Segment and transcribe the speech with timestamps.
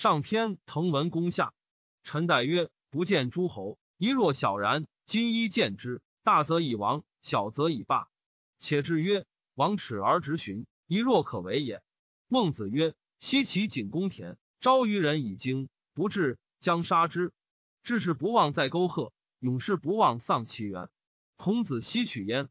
[0.00, 1.52] 上篇滕文公下。
[2.02, 4.86] 臣代曰：不见诸侯，一若小然。
[5.04, 8.08] 今一见之，大则以亡，小则以霸。
[8.58, 11.82] 且至曰：王耻而直循，一若可为也。
[12.28, 17.34] 孟子曰：西齐景公田，招于人以惊，不至，将杀之。
[17.82, 20.88] 志士不忘在沟壑，勇士不忘丧其源。
[21.36, 22.48] 孔子西取焉，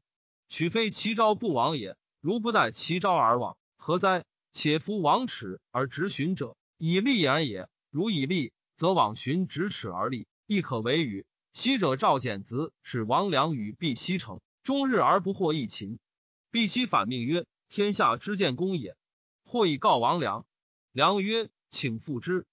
[0.50, 1.98] 取非其招不亡也。
[2.22, 4.24] 如不待其招而往，何哉？
[4.52, 7.70] 且夫王耻而直循者，以利言也。
[7.92, 11.26] 如以利，则往循咫尺而立，亦可为与。
[11.52, 16.00] 昔者赵简子使王良与毕西城，终日而不获一秦。
[16.52, 18.96] 毕西反命曰：“天下之建功也。”
[19.44, 20.46] 或以告王良，
[20.92, 22.46] 良曰：“请复之。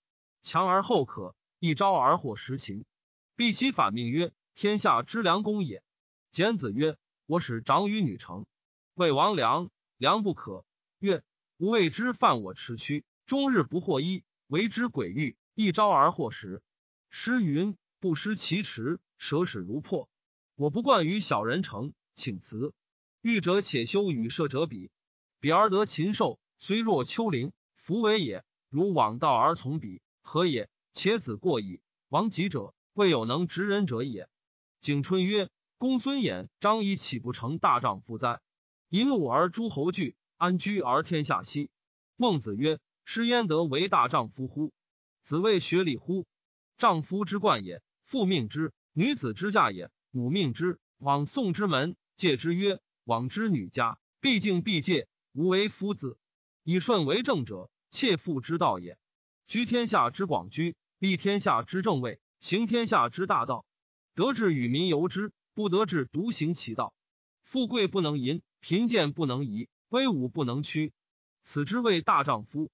[0.43, 2.85] 强而后可，一招而获十秦。”
[3.37, 5.85] 毕西反命曰：“天下之良公也。”
[6.33, 6.97] 简子曰
[7.27, 8.45] ：“我使长于女成。”
[8.95, 10.65] 谓王良，良不可。
[10.99, 11.23] 曰
[11.59, 16.63] ：“吾谓之犯我持躯，终日不获一，为之鬼欲，一朝而获食。”
[17.11, 17.77] 诗云。
[17.99, 20.09] 不失其池，舍使如破。
[20.55, 22.75] 我不惯于小人成，请辞。
[23.23, 24.91] 欲者且修，与射者比。
[25.41, 28.45] 比而得禽兽，虽若丘陵，弗为也。
[28.69, 30.69] 如往道而从彼，何也？
[30.93, 31.81] 且子过矣。
[32.11, 34.29] 亡己者，未有能执人者也。
[34.79, 38.41] 景春曰：“公孙衍、张仪岂不成大丈夫哉？
[38.91, 41.71] 一怒而诸侯惧，安居而天下息。”
[42.17, 44.73] 孟子曰：“师焉得为大丈夫乎？
[45.23, 46.27] 子谓学礼乎？
[46.77, 56.19] 丈夫之冠也。”父命之，女子之嫁也；母命之，往送之门，戒之曰：“往之女家，必敬必戒，无为夫子。
[56.65, 58.99] 以顺为正者，妾妇之道也。
[59.47, 63.65] 居天下之广居，立天下之正位，行天下之大道。
[64.15, 66.93] 得志与民由之，不得志独行其道。
[67.41, 70.93] 富贵不能淫，贫贱不能移，威武不能屈。
[71.43, 72.69] 此之谓大丈夫。”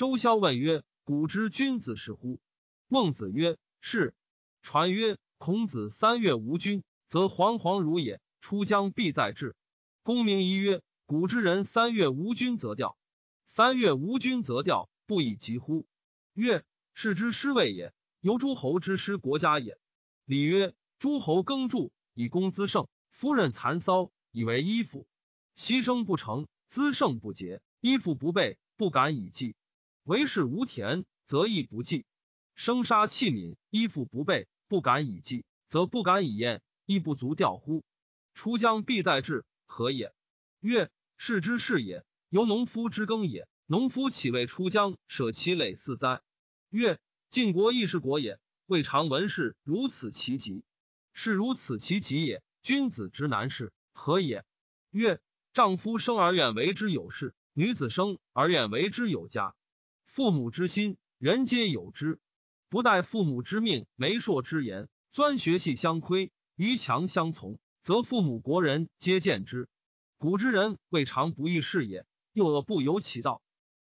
[0.00, 2.40] 周萧问曰：“古之君子是乎？”
[2.88, 4.14] 孟子曰：“是。”
[4.62, 8.18] 传曰：孔子三月无君，则惶惶如也。
[8.40, 9.54] 出将必在至。
[10.02, 12.96] 公明仪曰：古之人三月无君则调，
[13.44, 15.86] 三月无君则调，不以疾乎？
[16.32, 17.92] 曰：是之师位也。
[18.20, 19.76] 由诸侯之师国家也。
[20.24, 25.06] 礼曰：诸侯耕助以功资盛，夫人蚕骚以为衣服。
[25.54, 29.54] 牺牲不成，资盛不节，衣服不备，不敢以祭。
[30.04, 32.06] 为士无田，则亦不祭。
[32.54, 37.84] 生杀器皿，衣服不备，不敢以祭，则不敢以宴，亦不足吊乎？
[38.34, 40.14] 出将必在志，何也？
[40.60, 43.48] 曰：士之是也，由农夫之耕也。
[43.66, 46.22] 农夫岂为出将舍其累四哉？
[46.70, 50.64] 曰：晋国亦是国也，未尝闻事如此其极。
[51.12, 52.42] 是如此其极也。
[52.62, 54.44] 君子之难事，何也？
[54.90, 55.20] 曰：
[55.52, 59.54] 丈夫生而愿为之有事，女子生而愿为之有家。
[60.20, 62.20] 父母之心，人皆有之。
[62.68, 69.66] 不待父母之命，媒妁之言，钻学系相窥，于强相从，则父母国人皆见之。
[70.18, 72.04] 古之人未尝不遇事也，
[72.34, 73.40] 又恶不由其道，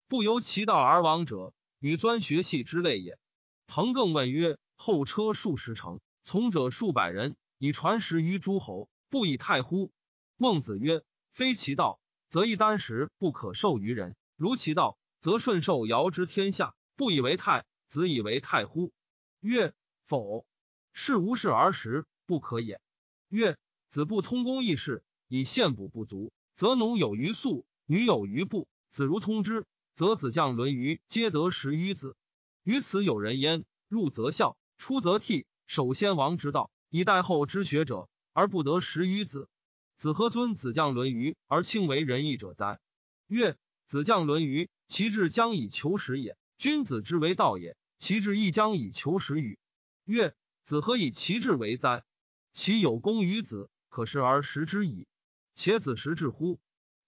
[0.08, 3.18] 不由其道而亡者，与钻学系之类也。
[3.66, 9.90] 彭更问曰：“后车数十乘，从者数百人，以传食于诸侯，不以太乎？”
[10.36, 11.98] 孟子曰：“非其道，
[12.28, 18.92] 则一箪食不可授于人；如其道，则顺受尧之天下，不以为泰。”子以为太乎？
[19.40, 20.46] 曰：否。
[20.92, 22.80] 是无事而食不可也。
[23.28, 28.68] 曰：子不通公义事，以献补不足，则农有余粟，女有余布。
[28.88, 32.14] 子如通之，则子将伦于皆得食于子。
[32.62, 39.48] 于此有人焉：入则孝，出则悌，守先王之道，以待后之学者，而不得食于子。
[39.96, 42.78] 子何尊子将伦于而轻为仁义者哉？
[43.26, 46.36] 曰：子将伦于，其志将以求实也。
[46.58, 49.58] 君子之为道也，其志亦将以求实与？
[50.04, 52.04] 曰：子何以其志为哉？
[52.52, 55.06] 其有功于子，可食而食之矣。
[55.54, 56.58] 且子食志乎？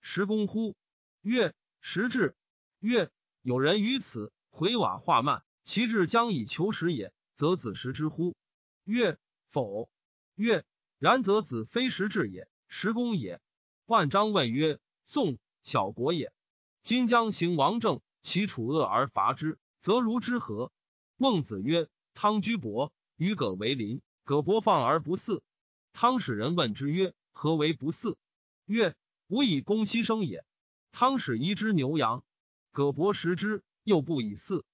[0.01, 0.77] 食功乎？
[1.23, 2.37] 曰：食志。
[2.81, 3.11] 曰：
[3.43, 8.37] 有人于此回瓦化慢，其志将以求实也，则子食之乎？
[8.85, 9.89] 曰：否。
[10.35, 10.65] 曰：
[10.99, 13.41] 然则子非食志也，食功也。
[13.87, 16.33] 万章问曰：宋小国也，
[16.89, 18.01] 今将行王政。
[18.23, 20.73] 其处恶而伐之，则如之何？
[21.19, 25.43] 孟子曰：“汤居伯与葛为邻，葛伯放而不祀。
[25.93, 28.17] 汤使人问之曰：‘何为不祀？’
[28.65, 28.97] 曰
[29.29, 30.47] ：‘吾以公牺牲也。’
[30.91, 32.25] 汤使遗之牛羊，
[32.73, 34.65] 葛伯食之，又不以祀。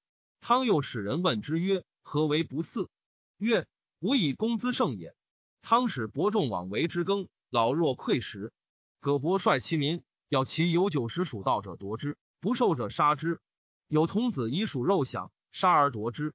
[0.41, 2.89] 汤又使人问之曰：‘何为不祀？’
[3.39, 3.67] 曰
[3.99, 5.17] ：‘吾以公资盛也。’
[5.63, 8.53] 汤使伯仲往为之耕，老弱馈食。
[9.01, 13.41] 葛伯率其民，要其有酒食属道者夺之。”不受者杀之。
[13.87, 16.35] 有童子以属肉享，杀而夺之。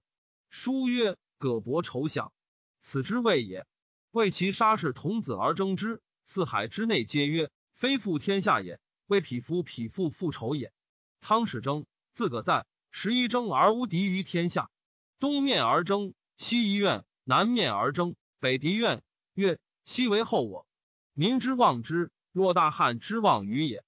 [0.50, 2.32] 书曰：“葛伯仇享，
[2.80, 3.68] 此之谓也。
[4.12, 8.80] 为其杀是童子而争之，四海之内皆曰：非复天下也。
[9.06, 10.72] 为匹夫匹妇复仇也。
[11.20, 14.72] 汤始争，自葛在，十一争而无敌于天下。
[15.20, 19.04] 东面而争，西夷怨；南面而争，北敌怨。
[19.34, 20.66] 曰：西为后我，
[21.14, 23.84] 民之望之，若大汉之望于也。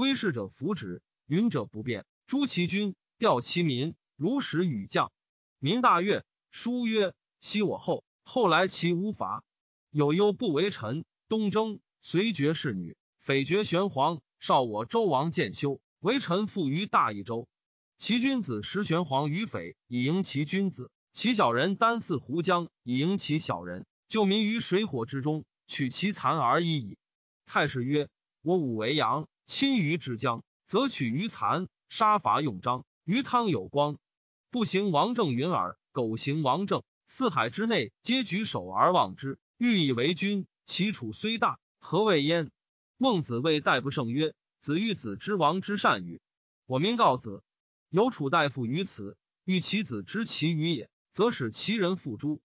[0.00, 2.06] 归事者服之，云者不变。
[2.26, 5.12] 诛其君，调其民，如使与将。
[5.58, 6.24] 民大悦。
[6.50, 9.44] 书曰：昔我后，后来其无伐。
[9.90, 11.04] 有忧不为臣。
[11.28, 14.22] 东征，随爵士女，匪绝玄黄。
[14.38, 17.46] 少我周王建修，为臣附于大益州。
[17.98, 23.84] 其君子食玄黄于匪，以迎其君子；其小人单似胡江，以迎其小人。
[24.08, 26.96] 救民于水火之中，取其残而已矣。
[27.44, 28.08] 太史曰：
[28.40, 32.86] 我武为阳，亲于之江，则取于残，杀伐用章。
[33.02, 33.98] 于汤有光，
[34.48, 35.76] 不行王政云耳。
[35.90, 40.46] 苟行王政，四海之内皆举手而望之，欲以为君。
[40.66, 42.52] 其楚虽大，何谓焉？
[42.96, 46.20] 孟子谓代不胜曰：“子欲子之王之善与？
[46.66, 47.42] 我民告子，
[47.88, 52.40] 有楚大夫于此，欲其子之其余也，则使其人复诸。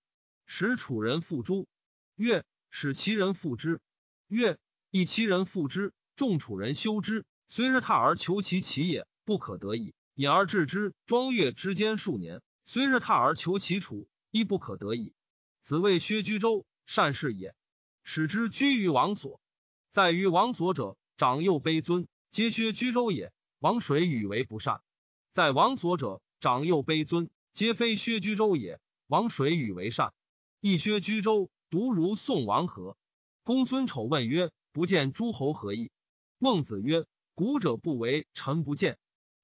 [0.47, 1.67] 使楚人复诸。
[2.15, 3.79] 曰：使其人复之。
[4.27, 4.57] 曰：
[4.89, 9.94] 以其人复之，众楚人修之，虽日踏而求其其也，不可得矣。
[10.15, 15.13] 引而治之，庄月之间数年。”虽日踏而求其楚，亦不可得矣。
[15.62, 17.53] 子谓薛居周，善事也。
[18.03, 19.39] 使之居于王所，
[19.91, 23.31] 在于王所者，长幼卑尊，皆薛居周也。
[23.59, 24.81] 王水与为不善，
[25.31, 28.79] 在王所者，长幼卑尊，皆非薛居周也。
[29.06, 30.12] 王水与为善，
[30.59, 32.97] 亦薛居周独如宋王何？
[33.44, 35.91] 公孙丑问曰：“不见诸侯何意？”
[36.37, 38.97] 孟子曰：“古者不为，臣不见。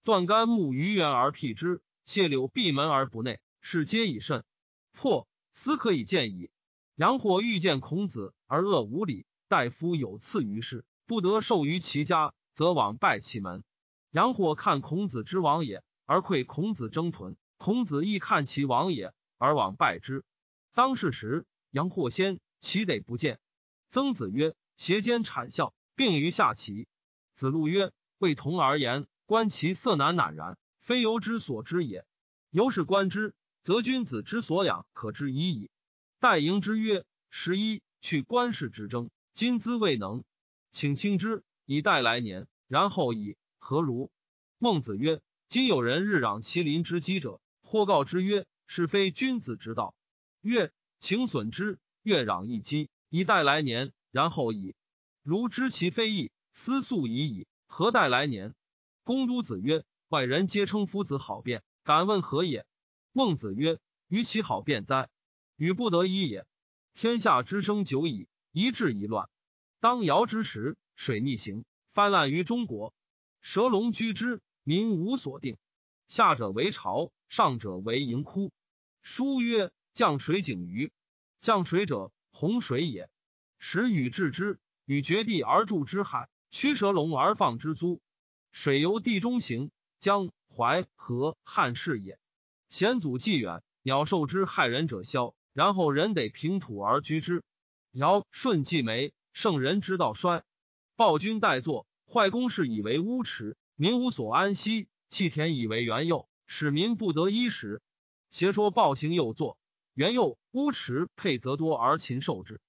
[0.04, 4.44] 断干木于原而辟之。”谢柳闭门而不内，是皆以甚。
[4.92, 6.50] 破斯可以见矣。
[6.96, 13.64] 杨或欲见孔子而恶无礼，大夫有赐于世，不得受于其家，则往拜其门。
[14.10, 20.26] 杨或看孔子之王也，而愧孔子争屯；孔子亦看其王也，而往拜之。
[20.74, 23.40] 当世时，杨或先，其得不见。
[23.90, 26.88] 曾子曰：“邪奸谄笑，并于下棋。”
[27.36, 32.08] 子路曰：“为同而言，观其色难赧然。”非由之所知也，
[32.50, 35.70] 由是观之，则君子之所养可知已矣。
[36.20, 40.24] 待迎之曰：“十一，去官事之争，今兹未能，
[40.72, 42.48] 请轻之以待来年。
[42.68, 44.10] 然后以何如？”
[44.58, 49.94] 孟子曰：“今有人日攘其邻之积者，或告之曰：‘是非君子之道。’
[50.42, 53.94] 曰：‘请损之，越攘一积，以待来年。
[54.10, 54.74] 然后以
[55.24, 58.54] 如知其非义，思素已矣，何待来年？’
[59.04, 62.66] 公都子曰。”外人皆称夫子好辩，敢问何也？
[63.14, 63.80] 孟子曰
[64.10, 65.10] ：“于其好辩哉？
[65.56, 66.46] 与不得已也。
[66.94, 69.30] 天下之生久矣，一治一乱。
[69.80, 71.64] 当尧之时，水逆行，
[71.94, 72.94] 泛滥于中国，
[73.40, 75.58] 蛇龙居之，民无所定。
[76.08, 78.52] 下者为巢，上者为盈窟。
[79.02, 80.92] 书曰：降水井鱼，
[81.40, 83.10] 降水者，洪水也。
[83.60, 84.60] 时禹治之，
[84.92, 88.02] 禹绝地而筑之海，驱蛇龙而放之租，
[88.52, 92.20] 水由地中行。”江淮河汉室也。
[92.68, 97.42] 先祖既远，鸟兽之害人者消，然后人得平土而居之。
[97.94, 100.44] 尧舜既没，圣人之道衰。
[100.98, 107.82] 暴君待坐，坏公事以为乌池，民无所安息；弃田以为园囿，使民不得衣食。
[108.30, 109.58] 邪说暴行又作，
[109.94, 112.60] 园囿乌池配则多而禽兽之。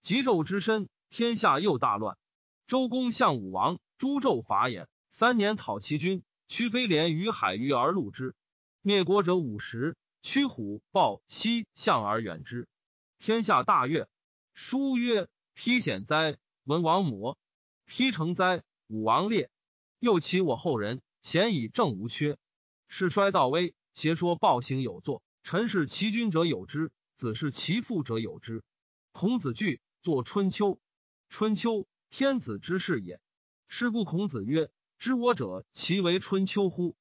[0.00, 2.16] 极昼之身，天下又大乱。
[2.66, 6.22] 周公向武王，诛纣伐衍，三年讨其君。
[6.48, 8.34] 屈飞廉于海鱼而戮之，
[8.80, 9.98] 灭国者五十。
[10.22, 12.66] 驱虎豹犀象而远之，
[13.18, 14.08] 天下大悦。
[14.54, 17.36] 书曰：披险哉，文王魔；
[17.84, 19.50] 披成哉，武王烈。
[19.98, 22.38] 又其我后人，贤以正无缺。
[22.88, 25.22] 世衰道危，邪说暴行有作。
[25.42, 28.62] 臣是其君者有之，子是其父者有之。
[29.10, 30.76] 孔子惧，作《春秋》。
[31.32, 33.18] 春秋，天子之事也。
[33.66, 34.70] 是故孔子曰。
[34.98, 36.94] 知我者，其为春秋乎？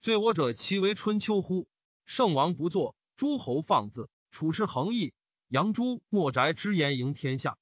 [0.00, 1.68] 罪我者，其为春秋乎？
[2.04, 5.14] 圣王不作，诸侯放肆，处事横溢。
[5.46, 7.58] 杨朱莫宅之言迎天下，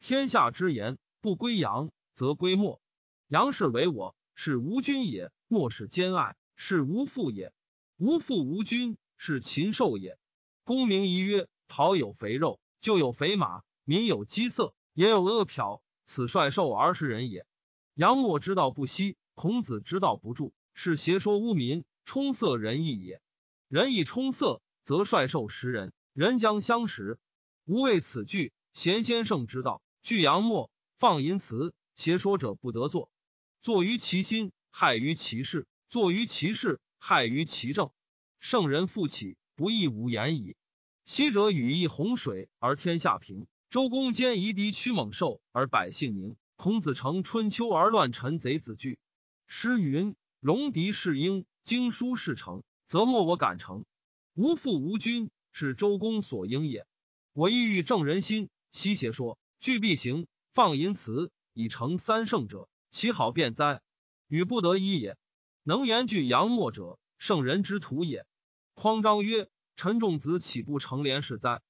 [0.00, 2.82] 天下之言不归杨，则归莫。
[3.28, 7.52] 杨氏为我，是无君也；莫是兼爱，是无父也。
[7.98, 10.18] 无父无君，是禽兽也。
[10.64, 15.80] 公明仪曰：陶有肥肉，就有肥马；民有饥色，也有恶殍。
[16.02, 17.46] 此率兽而食人也。
[17.94, 19.16] 杨墨之道不息。
[19.34, 23.22] 孔子之道不著，是邪说污民，充塞仁义也。
[23.68, 27.20] 人亦冲色，则率兽食人，人将相食。
[27.64, 29.80] 吾为此句，贤先生之道。
[30.02, 33.12] 据阳末，放淫辞，邪说者不得作。
[33.60, 37.92] 作于其心，害于其事；作于其事，害于其政。
[38.40, 40.56] 圣人复起，不亦无言矣。
[41.04, 46.36] 昔者羽翼洪水而天下平，周公兼夷狄驱猛兽而百姓宁。
[46.56, 48.98] 孔子成春秋而乱臣贼子惧。
[49.46, 53.84] 诗云：“戎狄是鹰，经书是成，则莫我敢成。
[54.32, 56.86] 无父无君，是周公所应也。
[57.34, 58.48] 我意欲正人心。
[58.72, 63.82] 西邪说，具必行，放淫辞，以成三圣者，其好辩哉？
[64.28, 65.18] 与不得已也。
[65.62, 68.24] 能言具阳末者，圣人之徒也。”
[68.72, 71.60] 匡章曰：“陈仲子岂不成廉士哉？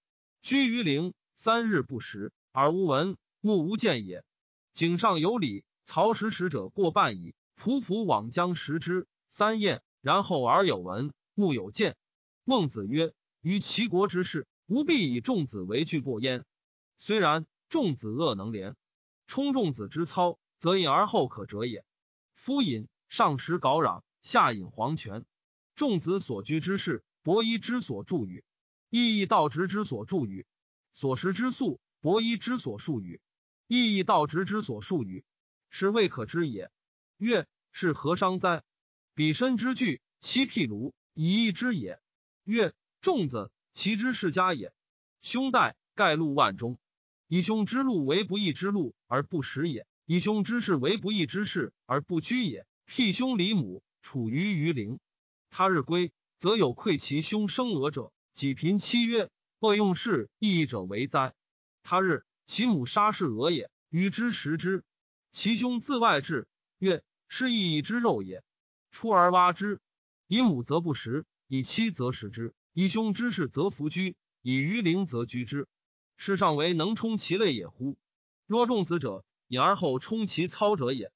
[0.40, 4.25] 居于陵，三日不食，耳无闻，目无见也。”
[4.75, 7.37] 井上有礼，曹食使者过半矣。
[7.57, 11.97] 匍匐往将食之，三宴，然后耳有闻，目有见。
[12.42, 16.45] 孟子曰：“于齐国之事，吾必以仲子为惧过焉。
[16.97, 18.75] 虽然，仲子恶能廉，
[19.28, 21.85] 充仲子之操，则饮而后可折也。
[22.35, 25.25] 夫饮，上食缟壤，下饮黄泉。
[25.76, 28.42] 仲子所居之事，伯夷之所著语；
[28.90, 30.45] 义义道直之所著语；
[30.99, 33.21] 所食之粟，伯衣之所述与。”
[33.69, 35.25] 意义道直之所述语，
[35.71, 36.73] 是未可知也。
[37.19, 38.64] 曰：是何伤哉？
[39.14, 42.00] 彼身之具，其辟庐以义之也。
[42.43, 44.75] 曰：仲子，其之世家也。
[45.23, 46.81] 兄代盖禄万中，
[47.28, 52.67] 以兄之路为不义之路而不食也；以兄之事为不义之事而不居也。
[52.87, 54.99] 辟兄离母，处于于陵。
[55.49, 61.35] 他日归，则有愧其兄生俄者，己贫妻曰：恶用事义者为哉？
[61.83, 62.25] 他日。
[62.47, 64.83] 其母杀是俄也，与之食之。
[65.31, 66.49] 其兄自外至，
[66.79, 68.43] 曰：“是义之肉也。”
[68.91, 69.83] 出而挖之。
[70.27, 72.55] 以母则不食，以妻则食之。
[72.73, 75.69] 以兄之事则弗居，以鱼灵则居之。
[76.17, 77.99] 世上为能充其类也乎？
[78.47, 81.12] 若仲子者，隐而后充其操者也。